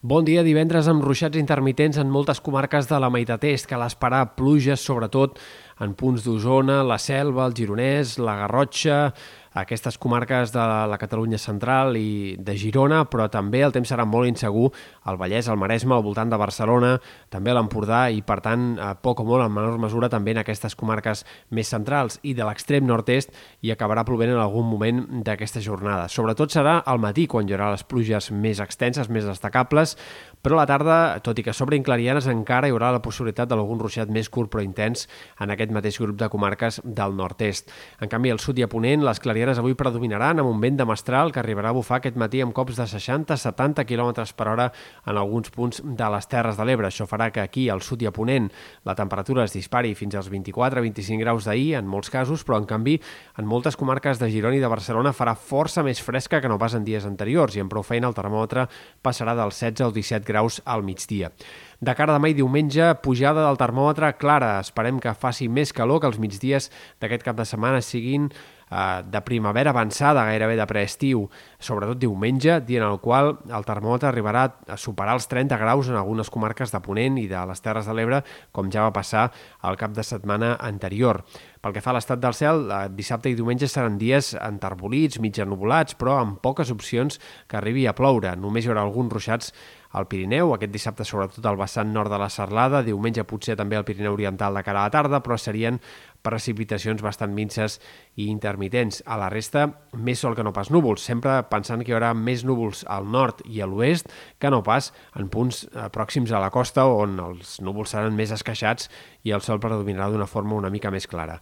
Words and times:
Bon 0.00 0.24
dia, 0.24 0.40
divendres 0.40 0.86
amb 0.88 1.02
ruixats 1.04 1.36
intermitents 1.36 1.98
en 2.00 2.08
moltes 2.08 2.38
comarques 2.40 2.86
de 2.88 2.96
la 3.04 3.10
meitat 3.12 3.42
est. 3.44 3.66
Cal 3.68 3.82
esperar 3.84 4.30
pluges, 4.32 4.80
sobretot 4.80 5.36
en 5.84 5.92
punts 5.92 6.24
d'Osona, 6.24 6.78
la 6.88 6.96
Selva, 6.96 7.44
el 7.44 7.52
Gironès, 7.58 8.14
la 8.16 8.38
Garrotxa, 8.38 9.10
aquestes 9.52 9.98
comarques 9.98 10.52
de 10.52 10.62
la 10.90 10.98
Catalunya 10.98 11.38
central 11.38 11.96
i 11.98 12.36
de 12.38 12.54
Girona, 12.56 13.02
però 13.10 13.26
també 13.30 13.62
el 13.66 13.74
temps 13.74 13.90
serà 13.90 14.06
molt 14.06 14.28
insegur 14.30 14.70
al 15.10 15.18
Vallès, 15.18 15.48
al 15.48 15.58
Maresme, 15.58 15.94
al 15.96 16.04
voltant 16.06 16.30
de 16.30 16.38
Barcelona, 16.38 16.92
també 17.30 17.50
a 17.50 17.56
l'Empordà 17.58 18.04
i, 18.14 18.22
per 18.22 18.40
tant, 18.44 18.76
a 18.78 18.94
poc 18.94 19.20
o 19.20 19.26
molt, 19.26 19.44
en 19.44 19.54
menor 19.54 19.78
mesura, 19.82 20.10
també 20.12 20.36
en 20.36 20.42
aquestes 20.44 20.76
comarques 20.78 21.24
més 21.50 21.70
centrals 21.70 22.20
i 22.22 22.34
de 22.38 22.46
l'extrem 22.46 22.86
nord-est 22.86 23.34
i 23.66 23.74
acabarà 23.74 24.04
plovent 24.06 24.34
en 24.34 24.40
algun 24.40 24.68
moment 24.70 25.02
d'aquesta 25.26 25.62
jornada. 25.64 26.06
Sobretot 26.08 26.54
serà 26.54 26.78
al 26.86 27.02
matí, 27.02 27.26
quan 27.26 27.48
hi 27.48 27.56
haurà 27.56 27.72
les 27.74 27.84
pluges 27.84 28.30
més 28.30 28.62
extenses, 28.62 29.10
més 29.10 29.26
destacables, 29.26 29.96
però 30.40 30.56
a 30.56 30.62
la 30.62 30.68
tarda, 30.70 30.98
tot 31.24 31.38
i 31.38 31.44
que 31.44 31.52
s'obrin 31.52 31.84
clarianes, 31.84 32.30
encara 32.30 32.68
hi 32.68 32.72
haurà 32.72 32.94
la 32.94 33.02
possibilitat 33.04 33.50
d'algun 33.50 33.80
ruixat 33.82 34.08
més 34.08 34.30
curt 34.32 34.48
però 34.50 34.62
intens 34.64 35.06
en 35.40 35.52
aquest 35.52 35.72
mateix 35.74 35.98
grup 36.00 36.16
de 36.20 36.30
comarques 36.32 36.80
del 36.84 37.16
nord-est. 37.18 37.68
En 38.00 38.08
canvi, 38.08 38.32
al 38.32 38.40
sud 38.40 38.58
i 38.58 38.64
a 38.64 38.70
Ponent, 38.70 39.04
les 39.04 39.20
clarianes 39.20 39.39
clarianes 39.40 39.60
avui 39.62 39.72
predominaran 39.72 40.42
amb 40.42 40.50
un 40.50 40.58
vent 40.60 40.76
de 40.76 40.84
mestral 40.84 41.30
que 41.32 41.40
arribarà 41.40 41.70
a 41.70 41.72
bufar 41.72 41.96
aquest 42.00 42.16
matí 42.20 42.42
amb 42.44 42.52
cops 42.52 42.76
de 42.76 42.84
60-70 42.84 43.86
km 43.88 44.10
per 44.36 44.48
hora 44.52 44.66
en 45.08 45.16
alguns 45.16 45.48
punts 45.54 45.80
de 45.80 46.08
les 46.12 46.28
Terres 46.28 46.58
de 46.58 46.66
l'Ebre. 46.68 46.90
Això 46.90 47.06
farà 47.08 47.30
que 47.32 47.40
aquí, 47.40 47.70
al 47.72 47.80
sud 47.80 48.02
i 48.04 48.08
a 48.10 48.12
Ponent, 48.12 48.50
la 48.84 48.94
temperatura 48.98 49.46
es 49.48 49.56
dispari 49.56 49.94
fins 49.96 50.18
als 50.18 50.28
24-25 50.28 51.22
graus 51.22 51.48
d'ahir, 51.48 51.78
en 51.78 51.88
molts 51.88 52.12
casos, 52.12 52.44
però 52.44 52.58
en 52.60 52.68
canvi, 52.68 52.98
en 53.40 53.48
moltes 53.48 53.80
comarques 53.80 54.20
de 54.20 54.28
Girona 54.28 54.60
i 54.60 54.60
de 54.60 54.68
Barcelona 54.68 55.14
farà 55.16 55.32
força 55.32 55.86
més 55.86 56.04
fresca 56.04 56.42
que 56.42 56.52
no 56.52 56.60
pas 56.60 56.76
en 56.76 56.84
dies 56.84 57.08
anteriors 57.08 57.56
i 57.56 57.64
amb 57.64 57.72
prou 57.72 57.86
feina 57.86 58.12
el 58.12 58.18
termòmetre 58.18 58.68
passarà 59.00 59.32
dels 59.38 59.56
16 59.56 59.88
o 59.88 59.96
17 59.96 60.28
graus 60.28 60.60
al 60.66 60.84
migdia. 60.84 61.32
De 61.80 61.94
cara 61.96 62.12
demà 62.12 62.28
i 62.28 62.34
diumenge, 62.36 62.90
pujada 63.00 63.40
del 63.46 63.56
termòmetre 63.56 64.10
clara. 64.20 64.58
Esperem 64.60 64.98
que 65.00 65.14
faci 65.16 65.46
més 65.48 65.70
calor, 65.72 66.02
que 66.02 66.10
els 66.10 66.18
migdies 66.20 66.68
d'aquest 67.00 67.24
cap 67.24 67.38
de 67.38 67.46
setmana 67.48 67.80
siguin 67.80 68.26
eh, 68.28 69.00
de 69.08 69.22
primavera 69.24 69.72
avançada, 69.72 70.26
gairebé 70.28 70.58
de 70.58 70.66
preestiu, 70.68 71.22
sobretot 71.56 71.96
diumenge, 72.02 72.58
dia 72.68 72.82
en 72.82 72.90
el 72.90 73.00
qual 73.00 73.32
el 73.48 73.64
termòmetre 73.64 74.10
arribarà 74.10 74.42
a 74.68 74.76
superar 74.76 75.16
els 75.16 75.30
30 75.32 75.56
graus 75.56 75.88
en 75.88 75.96
algunes 75.96 76.28
comarques 76.28 76.68
de 76.68 76.82
Ponent 76.84 77.16
i 77.16 77.24
de 77.32 77.46
les 77.48 77.64
Terres 77.64 77.88
de 77.88 77.96
l'Ebre, 77.96 78.20
com 78.52 78.68
ja 78.68 78.84
va 78.84 78.92
passar 78.92 79.30
al 79.64 79.80
cap 79.80 79.96
de 79.96 80.04
setmana 80.04 80.58
anterior. 80.60 81.22
Pel 81.64 81.72
que 81.72 81.80
fa 81.80 81.94
a 81.94 81.96
l'estat 81.96 82.20
del 82.20 82.36
cel, 82.36 82.66
eh, 82.68 82.84
dissabte 82.92 83.32
i 83.32 83.40
diumenge 83.40 83.72
seran 83.72 83.96
dies 83.96 84.34
enterbolits, 84.36 85.16
mig 85.16 85.40
ennuvolats, 85.40 85.96
però 85.96 86.20
amb 86.20 86.42
poques 86.44 86.76
opcions 86.76 87.16
que 87.48 87.56
arribi 87.56 87.88
a 87.88 87.96
ploure. 87.96 88.36
Només 88.36 88.68
hi 88.68 88.68
haurà 88.68 88.84
alguns 88.84 89.16
ruixats 89.16 89.54
al 89.90 90.06
Pirineu, 90.06 90.52
aquest 90.54 90.70
dissabte 90.70 91.04
sobretot 91.06 91.46
al 91.46 91.58
vessant 91.58 91.90
nord 91.90 92.12
de 92.12 92.18
la 92.20 92.28
Serlada, 92.30 92.84
diumenge 92.86 93.24
potser 93.26 93.56
també 93.58 93.78
al 93.78 93.86
Pirineu 93.88 94.14
Oriental 94.14 94.54
de 94.54 94.62
cara 94.66 94.84
a 94.84 94.88
la 94.88 94.94
tarda, 94.94 95.18
però 95.24 95.38
serien 95.38 95.80
precipitacions 96.22 97.02
bastant 97.02 97.32
minces 97.34 97.78
i 98.14 98.28
intermitents. 98.30 99.00
A 99.06 99.16
la 99.18 99.30
resta, 99.32 99.66
més 99.96 100.22
sol 100.22 100.36
que 100.38 100.44
no 100.46 100.54
pas 100.54 100.70
núvols, 100.70 101.02
sempre 101.02 101.40
pensant 101.50 101.82
que 101.82 101.90
hi 101.90 101.96
haurà 101.96 102.12
més 102.14 102.44
núvols 102.46 102.84
al 102.86 103.08
nord 103.10 103.42
i 103.48 103.64
a 103.64 103.68
l'oest 103.70 104.12
que 104.38 104.52
no 104.52 104.62
pas 104.62 104.92
en 105.18 105.32
punts 105.32 105.64
eh, 105.66 105.88
pròxims 105.90 106.30
a 106.30 106.42
la 106.42 106.52
costa 106.54 106.86
on 106.86 107.18
els 107.24 107.58
núvols 107.64 107.96
seran 107.96 108.14
més 108.14 108.30
esqueixats 108.36 108.90
i 109.26 109.34
el 109.34 109.42
sol 109.42 109.58
predominarà 109.58 110.10
d'una 110.12 110.30
forma 110.30 110.58
una 110.60 110.70
mica 110.70 110.92
més 110.94 111.08
clara 111.10 111.40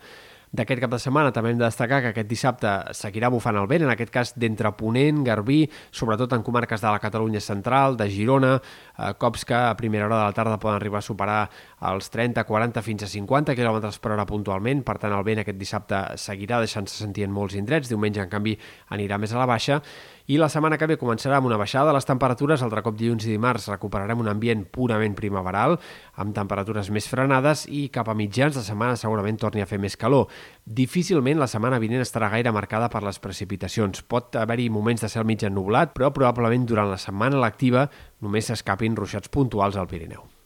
d'aquest 0.53 0.81
cap 0.83 0.93
de 0.93 1.01
setmana. 1.03 1.33
També 1.35 1.53
hem 1.53 1.61
de 1.61 1.67
destacar 1.67 2.01
que 2.03 2.13
aquest 2.13 2.29
dissabte 2.31 2.73
seguirà 2.97 3.31
bufant 3.33 3.57
el 3.61 3.69
vent, 3.71 3.85
en 3.87 3.93
aquest 3.93 4.13
cas 4.15 4.33
d'entre 4.37 4.73
Ponent, 4.79 5.23
Garbí, 5.27 5.61
sobretot 5.91 6.33
en 6.37 6.45
comarques 6.47 6.81
de 6.81 6.91
la 6.91 7.01
Catalunya 7.03 7.41
central, 7.45 7.97
de 7.97 8.09
Girona, 8.11 8.55
eh, 8.59 9.13
cops 9.19 9.45
que 9.45 9.55
a 9.55 9.77
primera 9.77 10.07
hora 10.07 10.21
de 10.21 10.25
la 10.25 10.37
tarda 10.37 10.59
poden 10.59 10.77
arribar 10.77 10.99
a 10.99 11.09
superar 11.09 11.41
els 11.93 12.11
30, 12.11 12.45
40 12.45 12.83
fins 12.83 13.03
a 13.03 13.09
50 13.09 13.55
km 13.55 13.91
per 14.01 14.13
hora 14.13 14.27
puntualment, 14.27 14.83
per 14.85 14.99
tant 14.99 15.15
el 15.15 15.25
vent 15.25 15.45
aquest 15.45 15.59
dissabte 15.59 16.03
seguirà 16.17 16.61
deixant-se 16.64 16.97
sentir 16.97 17.25
en 17.25 17.33
molts 17.33 17.55
indrets, 17.55 17.89
diumenge 17.89 18.23
en 18.23 18.31
canvi 18.31 18.57
anirà 18.91 19.19
més 19.19 19.33
a 19.33 19.39
la 19.39 19.47
baixa, 19.47 19.83
i 20.28 20.36
la 20.36 20.50
setmana 20.52 20.77
que 20.77 20.86
ve 20.86 20.98
començarà 21.00 21.39
amb 21.39 21.48
una 21.48 21.56
baixada 21.56 21.89
de 21.89 21.96
les 21.96 22.06
temperatures, 22.08 22.61
altre 22.62 22.83
cop 22.84 22.98
dilluns 23.00 23.24
i 23.24 23.33
dimarts 23.33 23.70
recuperarem 23.72 24.20
un 24.20 24.28
ambient 24.28 24.66
purament 24.68 25.16
primaveral, 25.16 25.78
amb 26.20 26.36
temperatures 26.36 26.92
més 26.92 27.08
frenades 27.08 27.64
i 27.72 27.86
cap 27.94 28.12
a 28.12 28.16
mitjans 28.18 28.61
de 28.61 28.64
setmana 28.66 29.00
segurament 29.00 29.40
torni 29.40 29.64
a 29.64 29.68
fer 29.70 29.80
més 29.80 29.96
calor. 29.96 30.28
Difícilment 30.64 31.40
la 31.40 31.48
setmana 31.48 31.80
vinent 31.80 32.05
estarà 32.05 32.28
gaire 32.36 32.52
marcada 32.52 32.92
per 32.92 33.02
les 33.08 33.20
precipitacions. 33.24 34.05
Pot 34.05 34.36
haver-hi 34.36 34.68
moments 34.68 35.06
de 35.06 35.12
cel 35.12 35.24
mig 35.24 35.44
ennublat, 35.48 35.96
però 35.96 36.12
probablement 36.12 36.68
durant 36.68 36.92
la 36.92 37.00
setmana 37.00 37.40
lectiva 37.40 37.89
només 38.20 38.52
s'escapin 38.52 39.00
ruixats 39.00 39.33
puntuals 39.33 39.80
al 39.80 39.89
Pirineu. 39.89 40.38